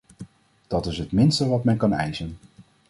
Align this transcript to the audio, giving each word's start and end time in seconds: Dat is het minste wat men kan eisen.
Dat 0.67 0.85
is 0.85 0.97
het 0.97 1.11
minste 1.11 1.47
wat 1.47 1.63
men 1.63 1.77
kan 1.77 1.93
eisen. 1.93 2.37